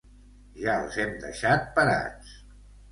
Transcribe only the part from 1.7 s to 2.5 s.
parats.